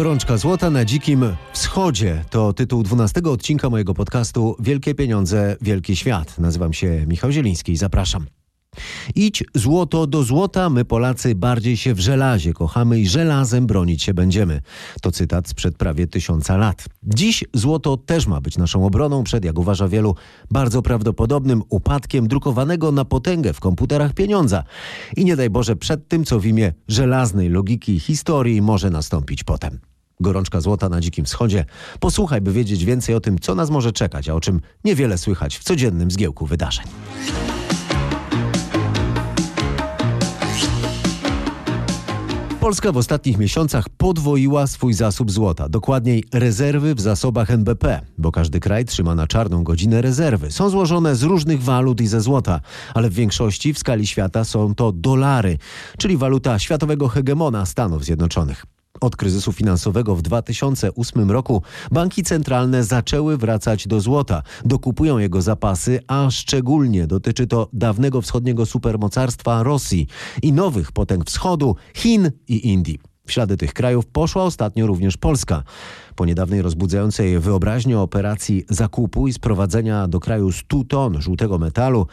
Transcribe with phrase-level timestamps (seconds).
[0.00, 6.38] Gorączka złota na dzikim wschodzie to tytuł 12 odcinka mojego podcastu Wielkie pieniądze, wielki świat.
[6.38, 8.26] Nazywam się Michał Zieliński i zapraszam.
[9.14, 14.14] Idź złoto do złota, my Polacy bardziej się w żelazie kochamy i żelazem bronić się
[14.14, 14.60] będziemy.
[15.02, 16.84] To cytat sprzed prawie tysiąca lat.
[17.02, 20.14] Dziś złoto też ma być naszą obroną przed, jak uważa wielu,
[20.50, 24.64] bardzo prawdopodobnym upadkiem drukowanego na potęgę w komputerach pieniądza.
[25.16, 29.89] I nie daj Boże przed tym, co w imię żelaznej logiki historii może nastąpić potem.
[30.20, 31.64] Gorączka złota na Dzikim Wschodzie.
[32.00, 35.58] Posłuchaj, by wiedzieć więcej o tym, co nas może czekać, a o czym niewiele słychać
[35.58, 36.86] w codziennym zgiełku wydarzeń.
[42.60, 48.60] Polska w ostatnich miesiącach podwoiła swój zasób złota, dokładniej rezerwy w zasobach NBP, bo każdy
[48.60, 50.50] kraj trzyma na czarną godzinę rezerwy.
[50.50, 52.60] Są złożone z różnych walut i ze złota,
[52.94, 55.58] ale w większości w skali świata są to dolary,
[55.98, 58.66] czyli waluta światowego hegemona Stanów Zjednoczonych.
[59.00, 66.00] Od kryzysu finansowego w 2008 roku banki centralne zaczęły wracać do złota, dokupują jego zapasy,
[66.06, 70.06] a szczególnie dotyczy to dawnego wschodniego supermocarstwa Rosji
[70.42, 72.98] i nowych potęg wschodu, Chin i Indii.
[73.26, 75.62] W ślady tych krajów poszła ostatnio również Polska.
[76.16, 82.06] Po niedawnej rozbudzającej wyobraźnię operacji zakupu i sprowadzenia do kraju 100 ton żółtego metalu,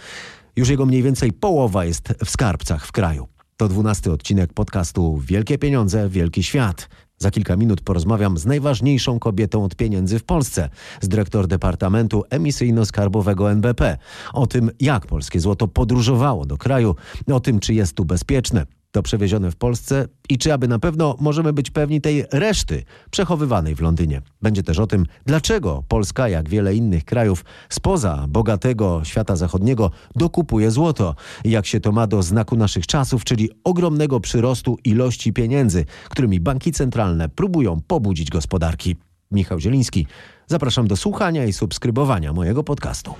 [0.55, 3.27] już jego mniej więcej połowa jest w skarbcach w kraju.
[3.57, 6.89] To dwunasty odcinek podcastu Wielkie Pieniądze, Wielki Świat.
[7.17, 10.69] Za kilka minut porozmawiam z najważniejszą kobietą od pieniędzy w Polsce,
[11.01, 13.97] z dyrektor Departamentu Emisyjno-Skarbowego NBP.
[14.33, 16.95] O tym, jak polskie złoto podróżowało do kraju,
[17.31, 21.15] o tym, czy jest tu bezpieczne to przewiezione w Polsce i czy aby na pewno
[21.19, 24.21] możemy być pewni tej reszty przechowywanej w Londynie.
[24.41, 30.71] Będzie też o tym, dlaczego Polska, jak wiele innych krajów spoza bogatego świata zachodniego, dokupuje
[30.71, 36.39] złoto jak się to ma do znaku naszych czasów, czyli ogromnego przyrostu ilości pieniędzy, którymi
[36.39, 38.95] banki centralne próbują pobudzić gospodarki.
[39.31, 40.07] Michał Zieliński,
[40.47, 43.13] zapraszam do słuchania i subskrybowania mojego podcastu.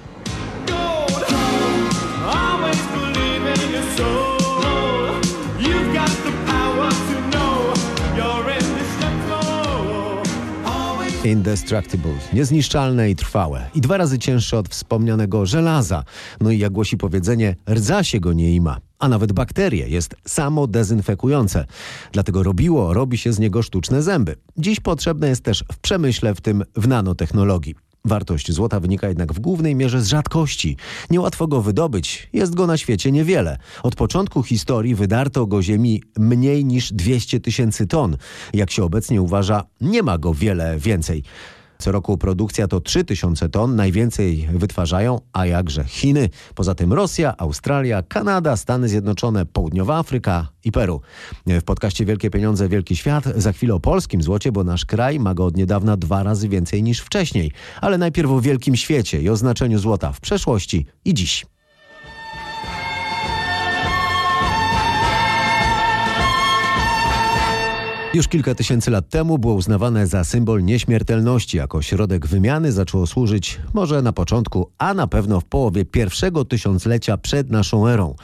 [11.32, 13.70] Indestructible, niezniszczalne i trwałe.
[13.76, 16.04] I dwa razy cięższe od wspomnianego żelaza.
[16.42, 18.78] No i jak głosi powiedzenie, rdza się go nie ima.
[19.00, 21.66] A nawet bakterie jest samo dezynfekujące.
[22.12, 24.36] Dlatego robiło, robi się z niego sztuczne zęby.
[24.58, 27.76] Dziś potrzebne jest też w przemyśle, w tym w nanotechnologii.
[28.08, 30.78] Wartość złota wynika jednak w głównej mierze z rzadkości.
[31.10, 33.58] Niełatwo go wydobyć, jest go na świecie niewiele.
[33.84, 38.18] Od początku historii wydarto go ziemi mniej niż 200 tysięcy ton.
[38.54, 41.24] Jak się obecnie uważa, nie ma go wiele więcej.
[41.80, 48.04] Co roku produkcja to 3000 ton, najwięcej wytwarzają, a jakże Chiny, poza tym Rosja, Australia,
[48.04, 51.02] Kanada, Stany Zjednoczone, Południowa Afryka i Peru.
[51.48, 55.34] W podcaście Wielkie Pieniądze, Wielki Świat za chwilę o polskim złocie, bo nasz kraj ma
[55.34, 57.52] go od niedawna dwa razy więcej niż wcześniej.
[57.82, 61.46] Ale najpierw o wielkim świecie i o znaczeniu złota w przeszłości i dziś.
[68.18, 71.58] Już kilka tysięcy lat temu było uznawane za symbol nieśmiertelności.
[71.58, 77.18] Jako środek wymiany zaczęło służyć może na początku, a na pewno w połowie pierwszego tysiąclecia
[77.18, 78.16] przed naszą erą.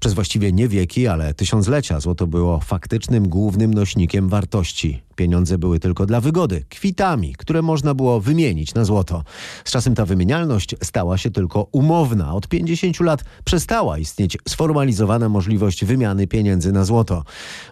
[0.00, 5.02] Przez właściwie nie wieki, ale tysiąclecia złoto było faktycznym głównym nośnikiem wartości.
[5.16, 9.24] Pieniądze były tylko dla wygody, kwitami, które można było wymienić na złoto.
[9.64, 12.34] Z czasem ta wymienialność stała się tylko umowna.
[12.34, 17.24] Od 50 lat przestała istnieć sformalizowana możliwość wymiany pieniędzy na złoto.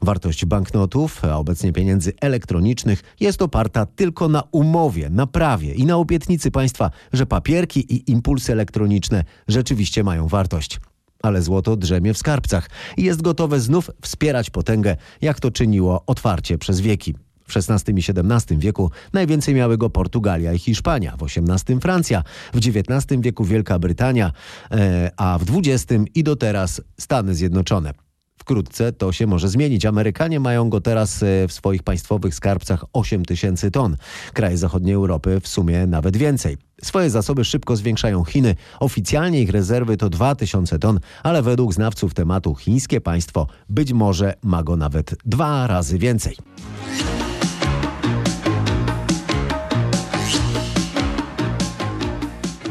[0.03, 5.97] Wartość banknotów, a obecnie pieniędzy elektronicznych jest oparta tylko na umowie, na prawie i na
[5.97, 10.81] obietnicy państwa, że papierki i impulsy elektroniczne rzeczywiście mają wartość
[11.23, 16.59] ale złoto drzemie w skarbcach i jest gotowe znów wspierać potęgę, jak to czyniło otwarcie
[16.59, 17.15] przez wieki.
[17.49, 22.23] W XVI i XVII wieku najwięcej miały go Portugalia i Hiszpania, w XVIII Francja,
[22.55, 24.33] w XIX wieku Wielka Brytania,
[24.71, 28.08] e, a w XX i do teraz Stany Zjednoczone.
[28.49, 29.87] Wkrótce to się może zmienić.
[29.87, 33.97] Amerykanie mają go teraz e, w swoich państwowych skarbcach 8 tysięcy ton.
[34.33, 36.57] Kraje zachodniej Europy w sumie nawet więcej.
[36.83, 38.55] Swoje zasoby szybko zwiększają Chiny.
[38.81, 44.63] Oficjalnie ich rezerwy to 2000 ton, ale według znawców tematu chińskie państwo być może ma
[44.63, 46.37] go nawet dwa razy więcej.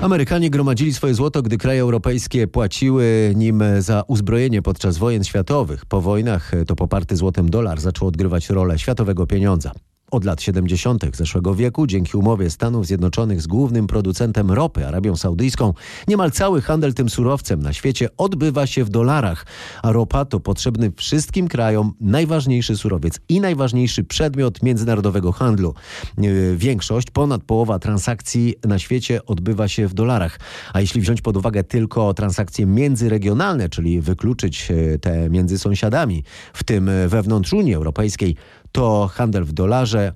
[0.01, 5.85] Amerykanie gromadzili swoje złoto, gdy kraje europejskie płaciły nim za uzbrojenie podczas wojen światowych.
[5.85, 9.71] Po wojnach to poparty złotem dolar zaczął odgrywać rolę światowego pieniądza.
[10.11, 11.03] Od lat 70.
[11.13, 15.73] zeszłego wieku, dzięki umowie Stanów Zjednoczonych z głównym producentem ropy, Arabią Saudyjską,
[16.07, 19.45] niemal cały handel tym surowcem na świecie odbywa się w dolarach,
[19.83, 25.73] a ropa to potrzebny wszystkim krajom najważniejszy surowiec i najważniejszy przedmiot międzynarodowego handlu.
[26.17, 30.39] Yy, większość, ponad połowa transakcji na świecie odbywa się w dolarach,
[30.73, 36.23] a jeśli wziąć pod uwagę tylko transakcje międzyregionalne, czyli wykluczyć yy, te między sąsiadami,
[36.53, 38.35] w tym wewnątrz Unii Europejskiej,
[38.77, 40.13] to handel w dolarze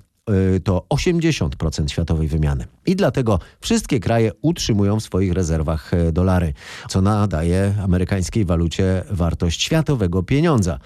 [0.56, 2.64] y, to 80% światowej wymiany.
[2.86, 6.52] I dlatego wszystkie kraje utrzymują w swoich rezerwach y, dolary,
[6.88, 10.78] co nadaje amerykańskiej walucie wartość światowego pieniądza.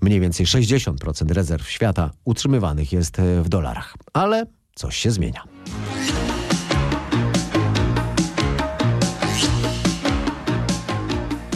[0.00, 3.94] Mniej więcej 60% rezerw świata utrzymywanych jest y, w dolarach.
[4.12, 5.42] Ale coś się zmienia.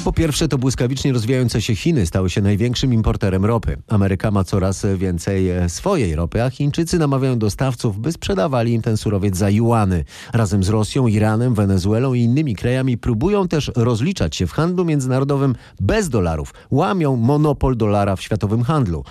[0.09, 3.77] Po pierwsze, to błyskawicznie rozwijające się Chiny stały się największym importerem ropy.
[3.89, 8.97] Ameryka ma coraz więcej e, swojej ropy, a Chińczycy namawiają dostawców, by sprzedawali im ten
[8.97, 10.05] surowiec za juany.
[10.33, 15.55] Razem z Rosją, Iranem, Wenezuelą i innymi krajami próbują też rozliczać się w handlu międzynarodowym
[15.81, 16.55] bez dolarów.
[16.71, 19.05] Łamią monopol dolara w światowym handlu.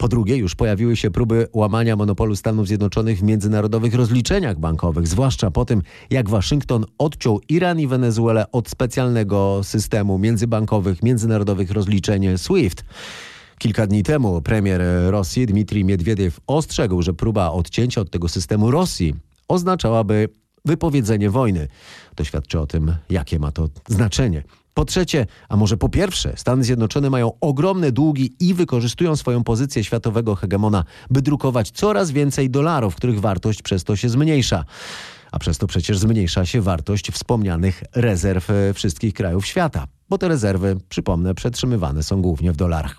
[0.00, 5.50] Po drugie, już pojawiły się próby łamania monopolu Stanów Zjednoczonych w międzynarodowych rozliczeniach bankowych, zwłaszcza
[5.50, 12.84] po tym, jak Waszyngton odciął Iran i Wenezuelę od specjalnego systemu międzybankowych, międzynarodowych rozliczeń SWIFT.
[13.58, 19.14] Kilka dni temu premier Rosji Dmitrij Miedwiediew ostrzegł, że próba odcięcia od tego systemu Rosji
[19.48, 20.28] oznaczałaby
[20.64, 21.68] wypowiedzenie wojny.
[22.14, 24.42] To świadczy o tym, jakie ma to znaczenie.
[24.80, 29.84] Po trzecie, a może po pierwsze, Stany Zjednoczone mają ogromne długi i wykorzystują swoją pozycję
[29.84, 34.64] światowego hegemona, by drukować coraz więcej dolarów, których wartość przez to się zmniejsza.
[35.32, 40.28] A przez to przecież zmniejsza się wartość wspomnianych rezerw e, wszystkich krajów świata bo te
[40.28, 42.96] rezerwy, przypomnę, przetrzymywane są głównie w dolarach.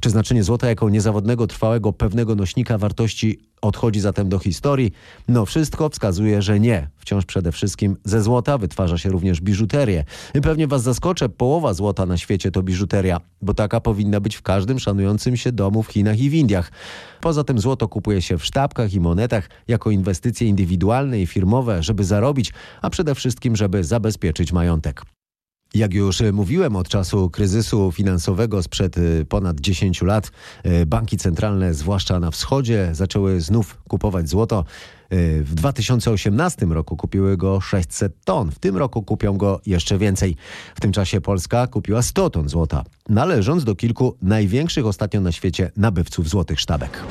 [0.00, 4.92] Czy znaczenie złota jako niezawodnego, trwałego, pewnego nośnika wartości odchodzi zatem do historii?
[5.28, 6.88] No wszystko wskazuje, że nie.
[6.96, 10.04] Wciąż przede wszystkim ze złota wytwarza się również biżuterię.
[10.34, 14.42] I pewnie was zaskoczę, połowa złota na świecie to biżuteria, bo taka powinna być w
[14.42, 16.72] każdym szanującym się domu w Chinach i w Indiach.
[17.20, 22.04] Poza tym złoto kupuje się w sztabkach i monetach jako inwestycje indywidualne i firmowe, żeby
[22.04, 22.52] zarobić,
[22.82, 25.02] a przede wszystkim, żeby zabezpieczyć majątek.
[25.74, 30.30] Jak już mówiłem od czasu kryzysu finansowego sprzed y, ponad 10 lat,
[30.66, 34.64] y, banki centralne, zwłaszcza na wschodzie, zaczęły znów kupować złoto.
[35.40, 38.50] W 2018 roku kupiły go 600 ton.
[38.50, 40.36] W tym roku kupią go jeszcze więcej.
[40.74, 45.70] W tym czasie Polska kupiła 100 ton złota, należąc do kilku największych ostatnio na świecie
[45.76, 47.04] nabywców złotych sztabek.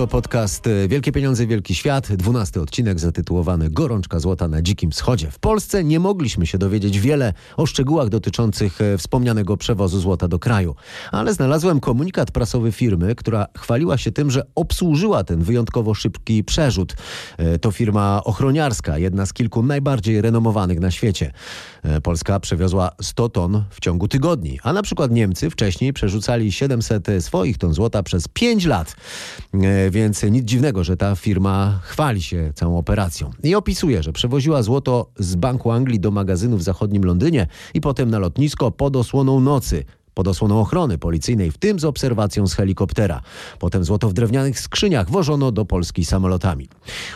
[0.00, 5.30] To podcast e, Wielkie Pieniądze, Wielki Świat, dwunasty odcinek zatytułowany Gorączka Złota na Dzikim Wschodzie.
[5.30, 10.38] W Polsce nie mogliśmy się dowiedzieć wiele o szczegółach dotyczących e, wspomnianego przewozu złota do
[10.38, 10.74] kraju,
[11.12, 16.96] ale znalazłem komunikat prasowy firmy, która chwaliła się tym, że obsłużyła ten wyjątkowo szybki przerzut.
[17.38, 21.32] E, to firma ochroniarska, jedna z kilku najbardziej renomowanych na świecie.
[22.02, 27.58] Polska przewiozła 100 ton w ciągu tygodni, a na przykład Niemcy wcześniej przerzucali 700 swoich
[27.58, 28.96] ton złota przez 5 lat
[29.90, 33.30] więc nic dziwnego, że ta firma chwali się całą operacją.
[33.42, 38.10] I opisuje, że przewoziła złoto z Banku Anglii do magazynu w zachodnim Londynie i potem
[38.10, 39.84] na lotnisko pod osłoną nocy
[40.14, 43.20] pod osłoną ochrony policyjnej, w tym z obserwacją z helikoptera.
[43.58, 46.68] Potem złoto w drewnianych skrzyniach wożono do Polski samolotami.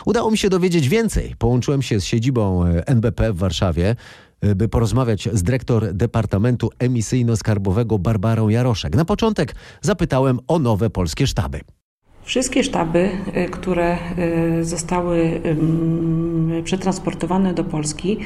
[0.05, 1.35] Udało mi się dowiedzieć więcej.
[1.39, 3.95] Połączyłem się z siedzibą e, NBP w Warszawie
[4.41, 8.95] e, by porozmawiać z dyrektor Departamentu Emisyjno-Skarbowego Barbarą Jaroszek.
[8.95, 11.61] Na początek zapytałem o nowe polskie sztaby.
[12.25, 13.97] Wszystkie sztaby, y, które
[14.59, 15.41] y, zostały
[16.63, 18.17] przetransportowane do Polski,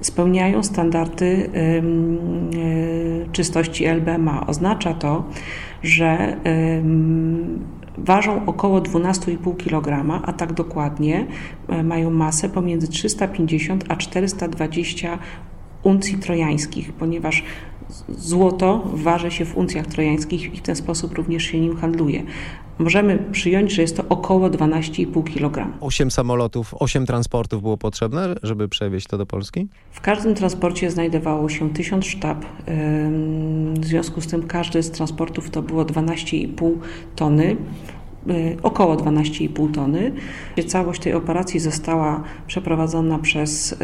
[0.00, 4.46] spełniają standardy y, czystości LBMA.
[4.46, 5.24] Oznacza to,
[5.82, 6.36] że
[7.98, 11.26] ważą około 12,5 kg, a tak dokładnie
[11.84, 15.18] mają masę pomiędzy 350 a 420
[15.82, 17.44] uncji trojańskich, ponieważ
[18.08, 22.22] złoto waży się w uncjach trojańskich i w ten sposób również się nim handluje
[22.78, 25.72] możemy przyjąć, że jest to około 12,5 kg.
[25.80, 29.68] Osiem samolotów, osiem transportów było potrzebne, żeby przewieźć to do Polski?
[29.92, 32.44] W każdym transporcie znajdowało się 1000 sztab.
[33.80, 36.72] W związku z tym każdy z transportów to było 12,5
[37.16, 37.56] tony.
[38.62, 40.12] Około 12,5 tony.
[40.66, 43.78] Całość tej operacji została przeprowadzona przez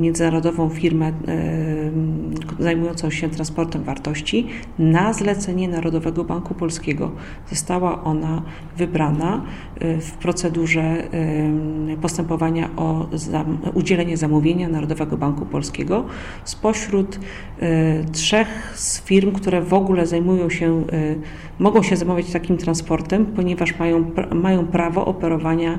[0.00, 1.12] międzynarodową firmę
[2.58, 4.46] zajmującą się transportem wartości
[4.78, 7.10] na zlecenie Narodowego Banku Polskiego.
[7.50, 8.42] Została ona
[8.76, 9.42] wybrana
[10.00, 10.96] w procedurze
[12.02, 13.06] postępowania o
[13.74, 16.04] udzielenie zamówienia Narodowego Banku Polskiego
[16.44, 17.20] spośród
[18.12, 20.84] trzech z firm, które w ogóle zajmują się,
[21.58, 25.78] mogą się zajmować takim transportem, ponieważ mają, mają prawo operowania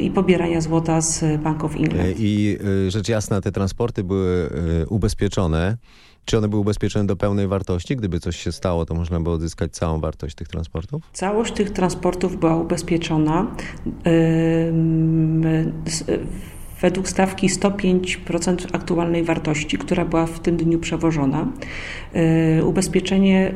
[0.00, 2.14] i pobierania złota z Bank of England.
[2.18, 2.58] I
[2.88, 4.50] rzecz jasna, te transporty były
[4.88, 5.76] ubezpieczone.
[6.24, 7.96] Czy one były ubezpieczone do pełnej wartości?
[7.96, 11.02] Gdyby coś się stało, to można by odzyskać całą wartość tych transportów?
[11.12, 13.46] Całość tych transportów była ubezpieczona.
[16.80, 21.46] Według stawki 105% aktualnej wartości, która była w tym dniu przewożona.
[22.64, 23.52] Ubezpieczenie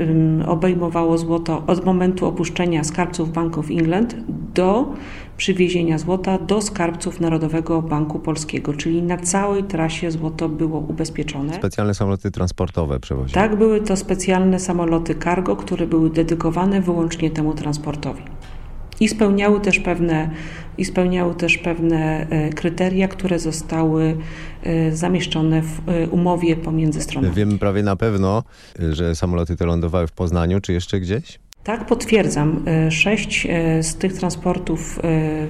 [0.46, 4.16] obejmowało złoto od momentu opuszczenia skarbców Bank of England
[4.54, 4.92] do
[5.36, 11.54] przywiezienia złota do skarbców Narodowego Banku Polskiego, czyli na całej trasie złoto było ubezpieczone.
[11.54, 13.34] Specjalne samoloty transportowe przewoziły?
[13.34, 18.22] Tak, były to specjalne samoloty cargo, które były dedykowane wyłącznie temu transportowi.
[19.02, 20.30] I spełniały też pewne,
[20.78, 24.16] i spełniały też pewne kryteria, które zostały
[24.92, 25.80] zamieszczone w
[26.10, 27.34] umowie pomiędzy stronami.
[27.34, 28.42] Wiemy prawie na pewno,
[28.92, 31.38] że samoloty te lądowały w Poznaniu, czy jeszcze gdzieś?
[31.64, 32.64] Tak, potwierdzam.
[32.90, 33.46] Sześć
[33.80, 35.00] z tych transportów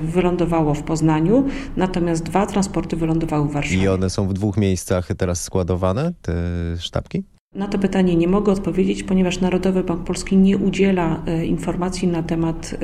[0.02, 3.82] wylądowało w Poznaniu, natomiast dwa transporty wylądowały w Warszawie.
[3.82, 6.34] I one są w dwóch miejscach teraz składowane, te
[6.78, 7.24] sztabki?
[7.54, 12.74] Na to pytanie nie mogę odpowiedzieć, ponieważ Narodowy Bank Polski nie udziela informacji na temat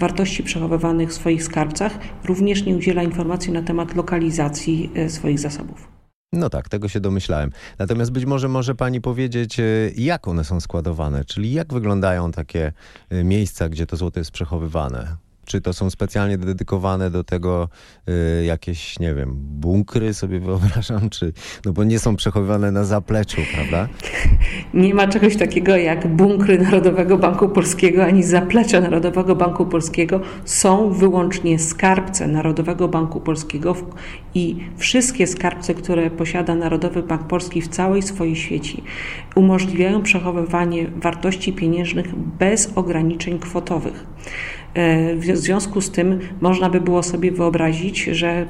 [0.00, 5.88] wartości przechowywanych w swoich skarbcach, również nie udziela informacji na temat lokalizacji swoich zasobów.
[6.32, 7.50] No tak, tego się domyślałem.
[7.78, 9.60] Natomiast być może może pani powiedzieć,
[9.96, 12.72] jak one są składowane, czyli jak wyglądają takie
[13.10, 15.16] miejsca, gdzie to złoto jest przechowywane?
[15.44, 17.68] Czy to są specjalnie dedykowane do tego
[18.40, 21.32] y, jakieś, nie wiem, bunkry sobie wyobrażam, czy,
[21.64, 23.88] no bo nie są przechowywane na zapleczu, prawda?
[24.74, 30.20] Nie ma czegoś takiego jak bunkry Narodowego Banku Polskiego, ani zaplecze Narodowego Banku Polskiego.
[30.44, 33.76] Są wyłącznie skarbce Narodowego Banku Polskiego
[34.34, 38.82] i wszystkie skarbce, które posiada Narodowy Bank Polski w całej swojej sieci
[39.34, 44.06] umożliwiają przechowywanie wartości pieniężnych bez ograniczeń kwotowych.
[45.16, 48.46] W związku z tym można by było sobie wyobrazić, że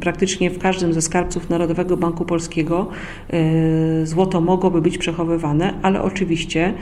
[0.00, 2.88] praktycznie w każdym ze skarbców Narodowego Banku Polskiego
[4.04, 6.74] złoto mogłoby być przechowywane, ale oczywiście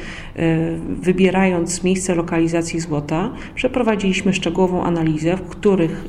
[1.03, 6.05] wybierając miejsce lokalizacji złota, przeprowadziliśmy szczegółową analizę, w których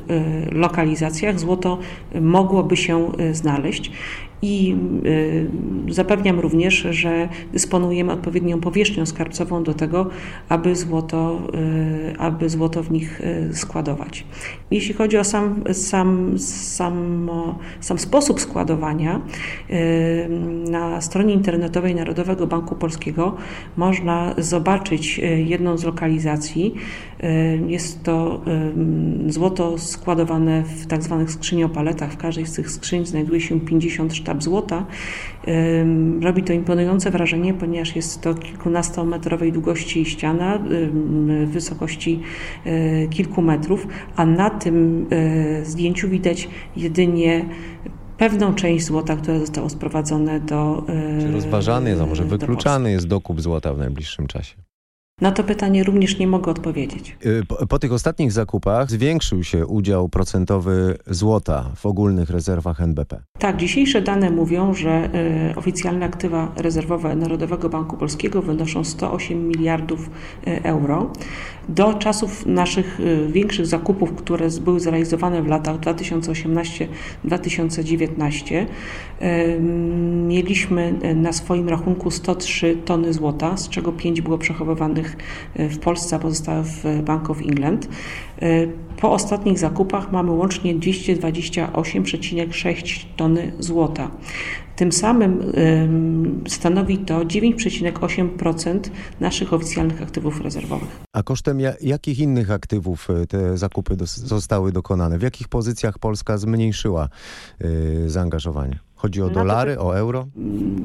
[0.52, 1.78] lokalizacjach złoto
[2.20, 3.92] mogłoby się znaleźć.
[4.42, 4.76] I
[5.90, 10.10] zapewniam również, że dysponujemy odpowiednią powierzchnią skarbcową do tego,
[10.48, 11.42] aby złoto,
[12.18, 14.24] aby złoto w nich składować.
[14.70, 17.30] Jeśli chodzi o sam, sam, sam,
[17.80, 19.20] sam sposób składowania,
[20.70, 23.36] na stronie internetowej Narodowego Banku Polskiego
[23.76, 26.74] można zobaczyć jedną z lokalizacji.
[27.66, 28.40] Jest to
[29.26, 32.12] złoto składowane w tak zwanych skrzyniopaletach.
[32.12, 34.86] W każdej z tych skrzyń znajduje się 50 sztab złota.
[36.22, 40.58] Robi to imponujące wrażenie, ponieważ jest to kilkunastometrowej długości ściana,
[41.46, 42.20] wysokości
[43.10, 45.06] kilku metrów, a na tym
[45.62, 47.44] zdjęciu widać jedynie
[48.18, 50.84] pewną część złota, które zostało sprowadzone do.
[51.20, 54.56] Czy rozważany jest, a może wykluczany jest dokup złota w najbliższym czasie?
[55.20, 57.16] Na to pytanie również nie mogę odpowiedzieć.
[57.48, 63.22] Po, po, tych ostatnich zakupach zwiększył się udział procentowy złota w ogólnych rezerwach NBP.
[63.38, 65.10] Tak, dzisiejsze dane mówią, że
[65.50, 70.10] y, oficjalne aktywa rezerwowe Narodowego Banku Polskiego wynoszą 108 miliardów
[70.46, 71.12] y, euro.
[71.68, 78.66] Do czasów naszych y, większych zakupów, które były zrealizowane w latach 2018-2019,
[80.26, 85.05] mieliśmy na swoim rachunku 103 tony złota, z czego 5 było przechowywanych
[85.56, 87.88] w Polsce, a pozostałe w Bank of England.
[89.00, 94.10] Po ostatnich zakupach mamy łącznie 228,6 tony złota.
[94.76, 95.52] Tym samym
[96.48, 98.80] stanowi to 9,8%
[99.20, 101.00] naszych oficjalnych aktywów rezerwowych.
[101.12, 105.18] A kosztem jakich innych aktywów te zakupy zostały dokonane?
[105.18, 107.08] W jakich pozycjach Polska zmniejszyła
[108.06, 108.78] zaangażowanie?
[108.96, 110.26] Chodzi o dolary, o euro?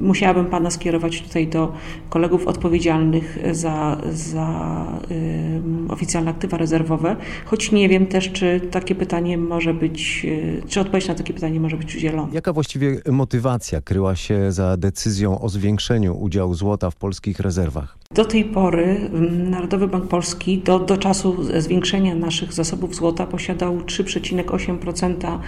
[0.02, 1.74] Musiałabym pana skierować tutaj do
[2.10, 7.16] kolegów odpowiedzialnych za, za y, oficjalne aktywa rezerwowe,
[7.46, 11.60] choć nie wiem też, czy takie pytanie może być, y, czy odpowiedź na takie pytanie
[11.60, 12.30] może być udzielona.
[12.34, 18.01] Jaka właściwie motywacja kryła się za decyzją o zwiększeniu udziału złota w polskich rezerwach?
[18.14, 19.10] Do tej pory
[19.50, 25.40] Narodowy Bank Polski do, do czasu zwiększenia naszych zasobów złota posiadał 3,8%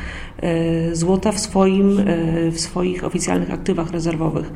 [0.43, 4.51] y, złota w swoim y, w swoich oficjalnych aktywach rezerwowych.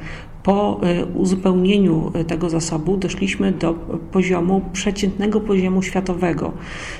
[0.47, 3.73] Po y, uzupełnieniu y, tego zasobu doszliśmy do
[4.11, 6.53] poziomu przeciętnego poziomu światowego.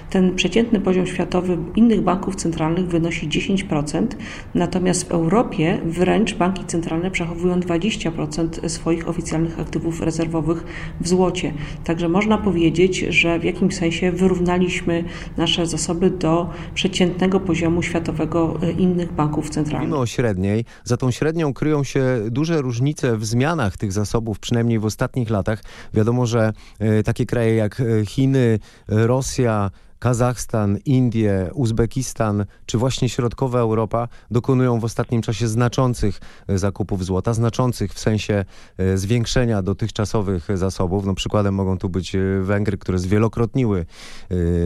[0.10, 4.08] Ten przeciętny poziom światowy innych banków centralnych wynosi 10%,
[4.56, 10.64] natomiast w Europie wręcz banki centralne przechowują 20% swoich oficjalnych aktywów rezerwowych
[11.02, 11.54] w złocie.
[11.84, 15.04] Także można powiedzieć, że w jakimś sensie wyrównaliśmy
[15.38, 19.90] nasze zasoby do przeciętnego poziomu światowego y, innych banków centralnych.
[19.90, 23.37] Mimo o średniej, za tą średnią kryją się duże różnice w zmianach
[23.78, 25.64] tych zasobów, przynajmniej w ostatnich latach.
[25.94, 33.60] Wiadomo, że e, takie kraje jak e, Chiny, Rosja, Kazachstan, Indie, Uzbekistan czy właśnie środkowa
[33.60, 38.46] Europa dokonują w ostatnim czasie znaczących e, zakupów złota, znaczących w sensie
[38.78, 41.06] e, zwiększenia dotychczasowych zasobów.
[41.06, 43.86] No przykładem mogą tu być e, Węgry, które zwielokrotniły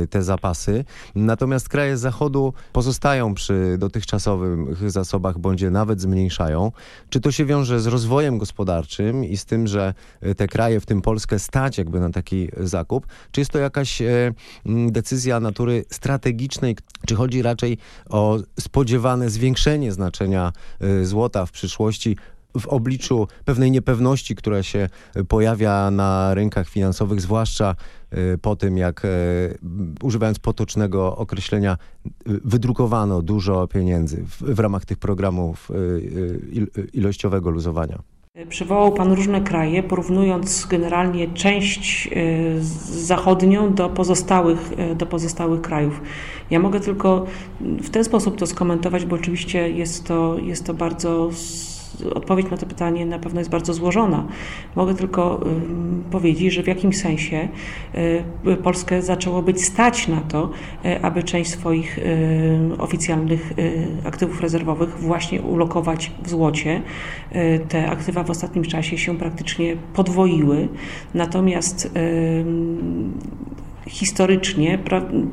[0.10, 0.86] te zapasy.
[1.16, 6.72] Natomiast kraje Zachodu pozostają przy dotychczasowych zasobach, bądź nawet zmniejszają.
[7.10, 9.94] Czy to się wiąże z rozwojem gospodarczym i z tym, że
[10.38, 13.08] te kraje, w tym Polskę, stać jakby na taki zakup?
[13.32, 14.02] Czy jest to jakaś
[14.92, 16.76] decyzja decyzja natury strategicznej,
[17.08, 17.78] czy chodzi raczej
[18.10, 22.18] o spodziewane zwiększenie znaczenia y, złota w przyszłości
[22.60, 24.90] w obliczu pewnej niepewności, która się
[25.28, 27.76] pojawia na rynkach finansowych, zwłaszcza
[28.14, 29.58] y, po tym, jak y,
[30.04, 31.78] używając potocznego określenia,
[32.26, 35.72] wydrukowano dużo pieniędzy w, w ramach tych programów
[36.94, 38.02] ilościowego luzowania.
[38.50, 42.12] Przywołał Pan różne kraje, porównując generalnie część e,
[42.84, 46.02] zachodnią do pozostałych, e, do pozostałych krajów.
[46.50, 47.26] Ja mogę tylko
[47.62, 51.30] w ten sposób to skomentować, bo oczywiście jest to, jest to bardzo
[52.16, 54.28] odpowiedź na to pytanie na pewno jest bardzo złożona.
[54.76, 55.40] Mogę tylko
[56.12, 57.48] powiedzieć, że w jakimś sensie
[58.48, 60.50] y, Polskę zaczęło być stać na to,
[60.86, 62.02] y, aby część swoich y,
[62.78, 63.54] oficjalnych
[64.06, 66.82] aktywów rezerwowych właśnie ulokować w złocie.
[67.70, 70.68] Te aktywa w ostatnim czasie się praktycznie podwoiły.
[71.14, 71.92] Natomiast
[73.88, 74.80] historycznie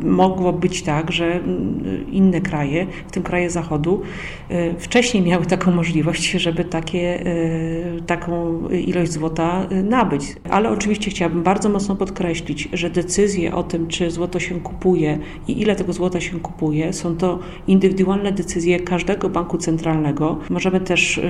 [0.02, 4.02] mogło być tak, że mm, inne kraje, w tym kraje Zachodu,
[4.50, 10.23] y, wcześniej miały taką możliwość, żeby takie, y, taką ilość złota y, nabyć.
[10.50, 15.61] Ale oczywiście chciałabym bardzo mocno podkreślić, że decyzje o tym, czy złoto się kupuje i
[15.61, 20.38] ile tego złota się kupuje, są to indywidualne decyzje każdego banku centralnego.
[20.51, 21.20] Możemy też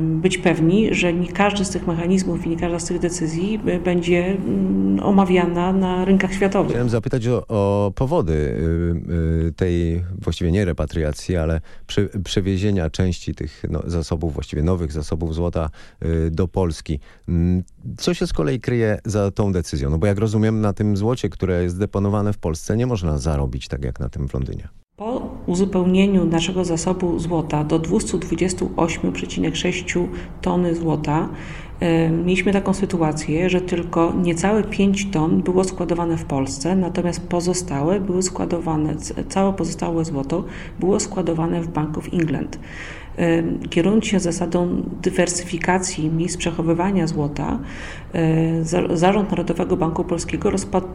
[0.00, 4.26] być pewni, że nie każdy z tych mechanizmów i nie każda z tych decyzji będzie
[4.26, 6.63] mm, omawiana na rynkach światowych.
[6.68, 13.34] Chciałem zapytać o, o powody y, y, tej właściwie nie repatriacji, ale prze, przewiezienia części
[13.34, 15.70] tych no, zasobów, właściwie nowych zasobów złota
[16.04, 17.00] y, do Polski.
[17.28, 17.62] Mm,
[17.98, 19.90] co się z kolei kryje za tą decyzją?
[19.90, 23.68] No bo jak rozumiem, na tym złocie, które jest deponowane w Polsce, nie można zarobić
[23.68, 24.68] tak jak na tym w Londynie.
[24.96, 30.08] Po uzupełnieniu naszego zasobu złota do 228,6
[30.40, 31.28] tony złota
[32.24, 38.22] mieliśmy taką sytuację, że tylko niecałe 5 ton było składowane w Polsce, natomiast pozostałe były
[38.22, 38.96] składowane,
[39.28, 40.44] całe pozostałe złoto
[40.80, 42.58] było składowane w Bank of England.
[43.70, 47.58] Kierując się zasadą dywersyfikacji miejsc przechowywania złota,
[48.94, 50.50] Zarząd Narodowego Banku Polskiego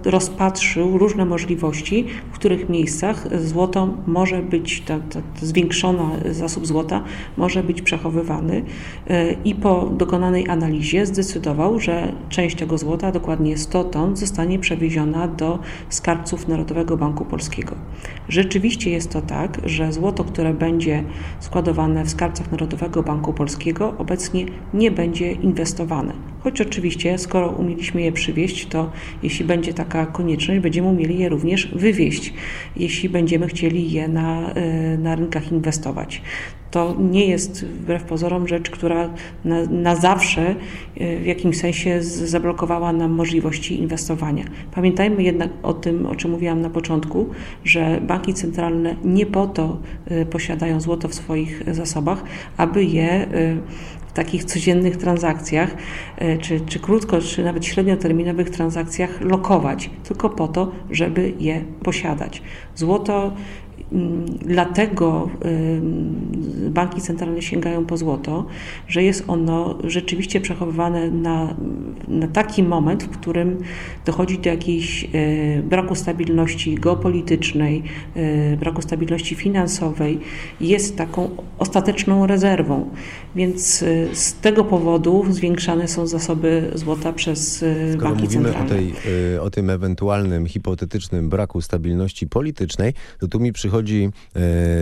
[0.06, 7.04] rozpatrzył różne możliwości, w których miejscach złoto może być, ta, ta zwiększona zasób złota
[7.38, 8.64] może być przechowywany
[9.08, 15.28] e, i po dokonanej analizie zdecydował, że część tego złota, dokładnie 100 ton, zostanie przewieziona
[15.28, 17.76] do skarbców Narodowego Banku Polskiego.
[18.30, 21.04] Rzeczywiście jest to tak, że złoto, które będzie
[21.40, 26.14] składowane w skarbcach Narodowego Banku Polskiego obecnie nie będzie inwestowane.
[26.40, 28.92] Choć oczywiście, skoro umieliśmy je przywieźć, to
[29.24, 32.34] jeśli będzie taka konieczność, będziemy umieli je również wywieźć,
[32.76, 36.22] jeśli będziemy chcieli je na, e, na rynkach inwestować.
[36.72, 39.10] To nie jest wbrew pozorom rzecz, która
[39.46, 40.56] na, na zawsze
[40.98, 44.46] e, w jakimś sensie zablokowała nam możliwości inwestowania.
[44.72, 47.30] Pamiętajmy jednak o tym, o czym mówiłam na początku,
[47.64, 52.24] że banki centralne nie po to e, posiadają złoto w swoich zasobach,
[52.58, 53.28] aby je
[54.20, 55.76] takich codziennych transakcjach,
[56.18, 62.42] e, czy, czy krótko, czy nawet średnioterminowych transakcjach lokować, tylko po to, żeby je posiadać.
[62.76, 63.34] Złoto
[64.46, 65.30] dlatego
[66.70, 68.46] banki centralne sięgają po złoto,
[68.88, 71.56] że jest ono rzeczywiście przechowywane na,
[72.08, 73.58] na taki moment, w którym
[74.06, 75.08] dochodzi do jakiejś e,
[75.64, 77.84] braku stabilności geopolitycznej,
[78.16, 80.20] e, braku stabilności finansowej,
[80.62, 82.90] jest taką ostateczną rezerwą.
[83.36, 88.66] Więc z tego powodu zwiększane są zasoby złota przez Skoro banki mówimy centralne.
[88.66, 88.94] O, tej,
[89.40, 93.79] o tym ewentualnym hipotetycznym braku stabilności politycznej, to tu mi przychodzi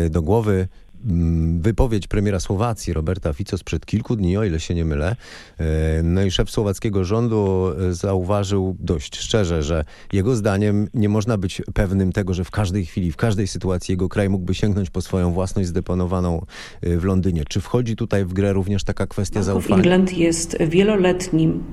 [0.10, 0.67] do głowy
[1.05, 5.15] Mm, wypowiedź premiera Słowacji Roberta Fico sprzed kilku dni, o ile się nie mylę.
[5.57, 11.38] E, no i szef słowackiego rządu e, zauważył dość szczerze, że jego zdaniem nie można
[11.38, 15.01] być pewnym tego, że w każdej chwili, w każdej sytuacji jego kraj mógłby sięgnąć po
[15.01, 16.45] swoją własność zdeponowaną
[16.81, 17.43] e, w Londynie.
[17.49, 19.75] Czy wchodzi tutaj w grę również taka kwestia zaufania?
[19.75, 21.63] England jest wieloletnim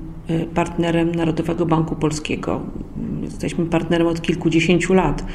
[0.53, 2.61] partnerem Narodowego Banku Polskiego.
[3.25, 5.25] Jesteśmy partnerem od kilkudziesięciu lat.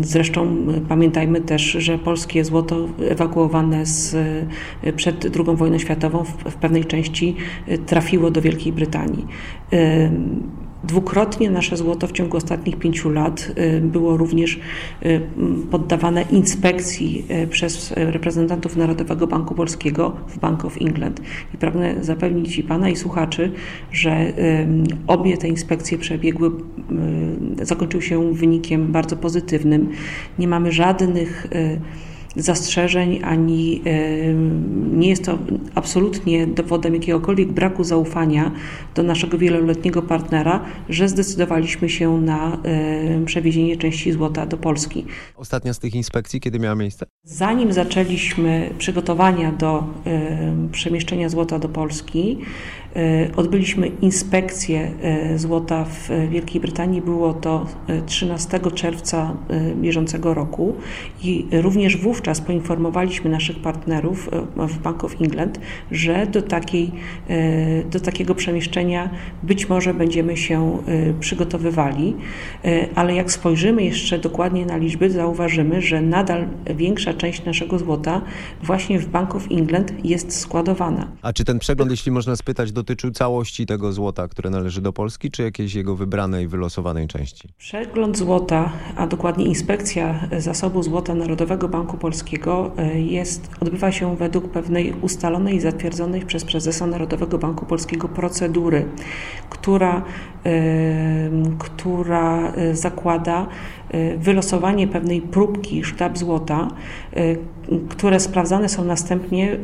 [0.00, 0.56] Zresztą
[0.88, 4.16] pamiętajmy też, że polskie złoto ewakuowane z,
[4.96, 7.36] przed II wojną światową w, w pewnej części
[7.86, 9.26] trafiło do Wielkiej Brytanii.
[10.86, 14.60] Dwukrotnie nasze złoto w ciągu ostatnich pięciu lat y, było również
[15.04, 15.20] y,
[15.70, 21.20] poddawane inspekcji y, przez reprezentantów Narodowego Banku Polskiego w Bank of England.
[21.54, 23.52] I pragnę zapewnić i Pana i słuchaczy,
[23.92, 24.32] że
[25.06, 26.50] obie te inspekcje przebiegły,
[27.62, 29.88] zakończyły się wynikiem bardzo pozytywnym.
[30.38, 31.46] Nie mamy żadnych
[32.36, 33.82] zastrzeżeń, ani
[34.92, 35.38] nie jest to
[35.74, 38.52] absolutnie dowodem jakiegokolwiek braku zaufania
[38.94, 42.58] do naszego wieloletniego partnera, że zdecydowaliśmy się na
[43.26, 45.04] przewiezienie części złota do Polski.
[45.36, 47.06] Ostatnia z tych inspekcji, kiedy miała miejsce?
[47.24, 49.84] Zanim zaczęliśmy przygotowania do
[50.72, 52.38] przemieszczenia złota do Polski,
[53.36, 57.02] odbyliśmy inspekcję e, złota w Wielkiej Brytanii.
[57.02, 57.66] Było to
[58.06, 59.36] 13 e, czerwca
[59.76, 60.74] bieżącego roku
[61.22, 66.92] i również wówczas poinformowaliśmy naszych partnerów w Bank of England, że do, takiej,
[67.90, 69.10] do takiego przemieszczenia
[69.42, 70.78] być może będziemy się
[71.20, 72.16] przygotowywali,
[72.94, 78.22] ale jak spojrzymy jeszcze dokładnie na liczby, zauważymy, że nadal większa część naszego złota
[78.62, 81.08] właśnie w Bank of England jest składowana.
[81.22, 85.30] A czy ten przegląd, jeśli można spytać, dotyczył całości tego złota, które należy do Polski,
[85.30, 87.48] czy jakiejś jego wybranej, wylosowanej części?
[87.58, 94.48] Przegląd złota, a dokładnie inspekcja zasobu złota Narodowego Banku Polskiego e, jest, odbywa się według
[94.48, 98.86] pewnej ustalonej i zatwierdzonej przez prezesa Narodowego Banku Polskiego procedury,
[99.50, 100.04] która,
[101.58, 103.85] która e, zakłada e,
[104.18, 106.68] wylosowanie pewnej próbki sztab złota,
[107.88, 109.56] które sprawdzane są następnie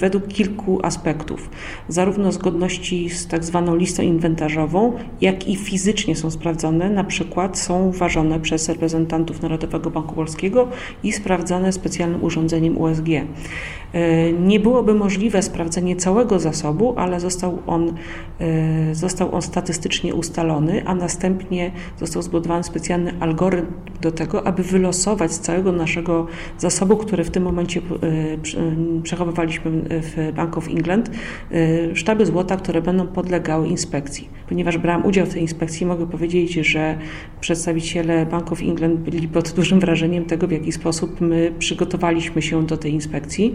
[0.00, 1.50] według kilku aspektów,
[1.88, 7.90] zarówno zgodności z tak zwaną listą inwentarzową, jak i fizycznie są sprawdzone, na przykład są
[7.90, 10.68] ważone przez reprezentantów Narodowego Banku Polskiego
[11.02, 13.06] i sprawdzane specjalnym urządzeniem USG.
[14.40, 17.92] Nie byłoby możliwe sprawdzenie całego zasobu, ale został on,
[18.92, 23.55] został on statystycznie ustalony, a następnie został zbudowany specjalny algorytm
[24.00, 26.26] do tego, aby wylosować z całego naszego
[26.58, 31.10] zasobu, który w tym momencie e, przechowywaliśmy w Bank of England,
[31.94, 34.28] sztaby złota, które będą podlegały inspekcji.
[34.48, 36.98] Ponieważ brałam udział w tej inspekcji, mogę powiedzieć, że
[37.40, 42.66] przedstawiciele Bank of England byli pod dużym wrażeniem tego, w jaki sposób my przygotowaliśmy się
[42.66, 43.54] do tej inspekcji.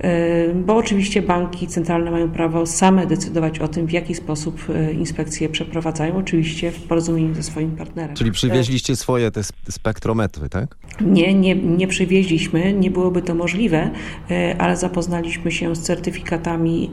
[0.00, 4.92] E, bo oczywiście banki centralne mają prawo same decydować o tym, w jaki sposób e,
[4.92, 8.16] inspekcje przeprowadzają, oczywiście w porozumieniu ze swoim partnerem.
[8.16, 10.76] Czyli przywieźliście swoje te spektrometry, tak?
[11.00, 13.90] Nie, nie, nie przywieźliśmy, nie byłoby to możliwe,
[14.30, 16.90] e, ale zapoznaliśmy się z certyfikatami,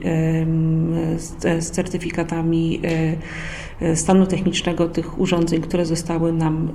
[1.58, 2.80] z certyfikatami
[3.80, 6.68] E, stanu technicznego tych urządzeń, które zostały nam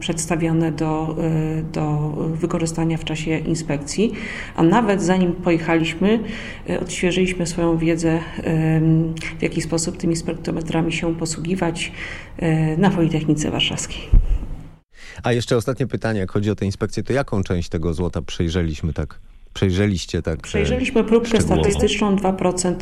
[0.00, 4.12] przedstawione do, e, do wykorzystania w czasie inspekcji.
[4.56, 6.20] A nawet zanim pojechaliśmy,
[6.70, 8.20] e, odświeżyliśmy swoją wiedzę,
[9.38, 11.92] w jaki sposób tymi spektrometrami się posługiwać
[12.78, 14.00] na Politechnice Warszawskiej.
[15.22, 18.92] A jeszcze ostatnie pytanie, jak chodzi o tę inspekcję, to jaką część tego złota przejrzeliśmy
[18.92, 19.18] tak?
[19.54, 20.40] Przejrzeliście tak?
[20.40, 22.74] Przejrzeliśmy próbkę statystyczną 2%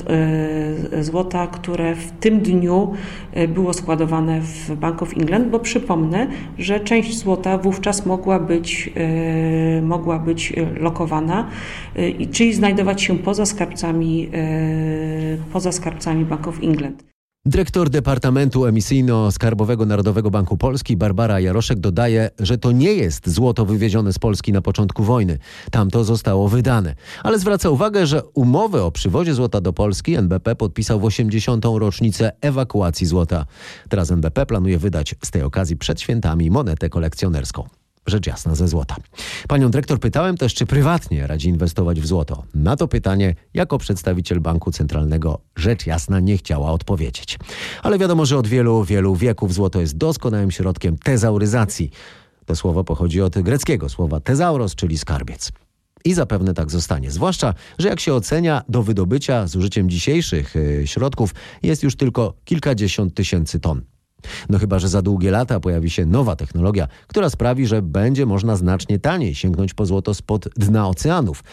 [0.98, 2.94] y, złota, które w tym dniu
[3.36, 6.26] y, było składowane w Bank of England, bo przypomnę,
[6.58, 8.90] że część złota wówczas mogła być,
[9.82, 11.50] mogła być lokowana,
[12.32, 14.30] czyli znajdować się poza skarbcami,
[15.52, 17.04] poza skarbcami Bank of England.
[17.48, 24.12] Dyrektor Departamentu Emisyjno-Skarbowego Narodowego Banku Polski Barbara Jaroszek dodaje, że to nie jest złoto wywiezione
[24.12, 25.38] z Polski na początku wojny.
[25.70, 26.94] Tam to zostało wydane.
[27.22, 31.64] Ale zwraca uwagę, że umowę o przywozie złota do Polski NBP podpisał w 80.
[31.64, 33.46] rocznicę ewakuacji złota.
[33.88, 37.77] Teraz NBP planuje wydać z tej okazji przed świętami monetę kolekcjonerską.
[38.08, 38.96] Rzecz jasna ze złota.
[39.48, 42.42] Panią dyrektor pytałem też, czy prywatnie radzi inwestować w złoto.
[42.54, 47.38] Na to pytanie, jako przedstawiciel Banku Centralnego, rzecz jasna nie chciała odpowiedzieć.
[47.82, 51.90] Ale wiadomo, że od wielu, wielu wieków złoto jest doskonałym środkiem tezauryzacji.
[52.46, 55.52] To słowo pochodzi od greckiego słowa tezauros, czyli skarbiec.
[56.04, 57.10] I zapewne tak zostanie.
[57.10, 62.34] Zwłaszcza, że jak się ocenia, do wydobycia z użyciem dzisiejszych y, środków jest już tylko
[62.44, 63.82] kilkadziesiąt tysięcy ton.
[64.48, 68.56] No chyba, że za długie lata pojawi się nowa technologia, która sprawi, że będzie można
[68.56, 71.44] znacznie taniej sięgnąć po złoto spod dna oceanów.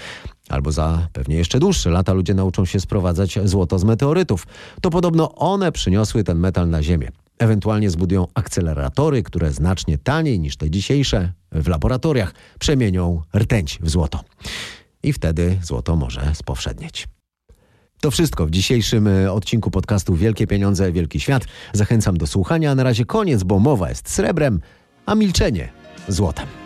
[0.49, 4.47] Albo za pewnie jeszcze dłuższe lata ludzie nauczą się sprowadzać złoto z meteorytów.
[4.81, 7.11] To podobno one przyniosły ten metal na Ziemię.
[7.39, 14.19] Ewentualnie zbudują akceleratory, które znacznie taniej niż te dzisiejsze w laboratoriach przemienią rtęć w złoto.
[15.03, 17.14] I wtedy złoto może spowszednieć.
[18.01, 21.45] To wszystko w dzisiejszym e, odcinku podcastu Wielkie Pieniądze, Wielki Świat.
[21.73, 22.75] Zachęcam do słuchania.
[22.75, 24.61] Na razie koniec, bo mowa jest srebrem,
[25.05, 25.69] a milczenie
[26.07, 26.64] złotem.